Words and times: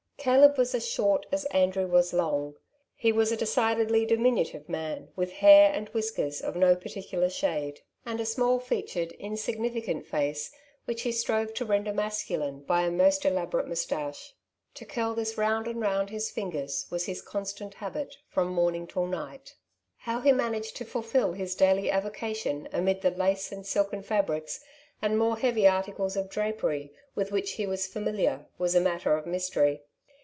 Caleb 0.23 0.55
was 0.59 0.75
as 0.75 0.87
short 0.87 1.25
as 1.31 1.45
Andrew 1.45 1.87
was 1.87 2.13
long. 2.13 2.53
He 2.95 3.11
was 3.11 3.31
a 3.31 3.35
decidedly 3.35 4.05
diminutive 4.05 4.69
man, 4.69 5.07
with 5.15 5.31
hair 5.31 5.71
and 5.73 5.89
whiskers 5.89 6.41
of 6.41 6.55
no 6.55 6.75
particular 6.75 7.27
shade, 7.27 7.81
and 8.05 8.21
a 8.21 8.25
small 8.27 8.59
featured, 8.59 9.15
insig 9.19 9.57
nificant 9.57 10.05
face, 10.05 10.51
which 10.85 11.01
he 11.01 11.11
strove 11.11 11.55
to 11.55 11.65
render 11.65 11.91
masculine 11.91 12.59
by 12.59 12.83
a 12.83 12.91
most 12.91 13.25
elaborate 13.25 13.67
moustache. 13.67 14.35
To 14.75 14.85
curl 14.85 15.15
this 15.15 15.39
round 15.39 15.65
and 15.65 15.81
round 15.81 16.11
his 16.11 16.29
fingers 16.29 16.85
was 16.91 17.07
his 17.07 17.23
constant 17.23 17.73
habit 17.73 18.15
from 18.29 18.55
46" 18.55 18.93
Two 18.93 19.01
Sides 19.01 19.09
to 19.09 19.09
every 19.09 19.09
Question 19.09 19.15
r 19.15 19.21
morning 19.23 19.41
till 19.41 19.41
night. 19.41 19.55
How 20.01 20.21
he 20.21 20.31
managed 20.31 20.75
to 20.77 20.85
fulfil 20.85 21.31
his 21.33 21.55
daily 21.55 21.89
avocation 21.89 22.69
amid 22.71 23.01
the 23.01 23.09
lace 23.09 23.51
and 23.51 23.65
silken 23.65 24.03
fabrics, 24.03 24.63
and 25.01 25.17
more 25.17 25.37
heavy 25.39 25.67
articles 25.67 26.15
of 26.15 26.29
drapery, 26.29 26.93
with 27.15 27.31
which 27.31 27.53
he 27.53 27.65
was 27.65 27.87
familiar, 27.87 28.45
was 28.59 28.75
a 28.75 28.79
matter 28.79 29.17
of 29.17 29.25
mystery. 29.25 29.81